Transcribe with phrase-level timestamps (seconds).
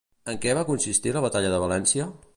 [0.31, 2.13] En què va consistir la Batalla de València?